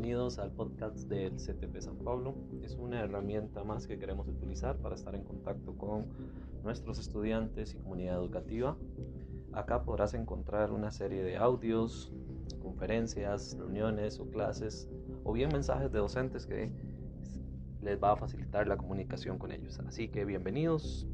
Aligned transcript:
bienvenidos 0.00 0.38
al 0.38 0.50
podcast 0.52 0.96
del 1.10 1.34
CTP 1.34 1.78
San 1.78 1.96
Pablo. 1.96 2.34
Es 2.62 2.74
una 2.76 3.00
herramienta 3.00 3.64
más 3.64 3.86
que 3.86 3.98
queremos 3.98 4.26
utilizar 4.28 4.78
para 4.78 4.94
estar 4.94 5.14
en 5.14 5.22
contacto 5.24 5.76
con 5.76 6.06
nuestros 6.64 6.98
estudiantes 6.98 7.74
y 7.74 7.76
comunidad 7.76 8.16
educativa. 8.16 8.78
Acá 9.52 9.82
podrás 9.84 10.14
encontrar 10.14 10.72
una 10.72 10.90
serie 10.90 11.22
de 11.22 11.36
audios, 11.36 12.14
conferencias, 12.62 13.54
reuniones 13.58 14.18
o 14.20 14.30
clases 14.30 14.88
o 15.22 15.34
bien 15.34 15.50
mensajes 15.52 15.92
de 15.92 15.98
docentes 15.98 16.46
que 16.46 16.72
les 17.82 18.02
va 18.02 18.12
a 18.12 18.16
facilitar 18.16 18.66
la 18.66 18.78
comunicación 18.78 19.36
con 19.36 19.52
ellos. 19.52 19.80
Así 19.80 20.08
que 20.08 20.24
bienvenidos. 20.24 21.06